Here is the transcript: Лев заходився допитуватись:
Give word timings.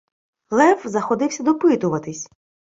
Лев 0.51 0.81
заходився 0.85 1.43
допитуватись: 1.43 2.29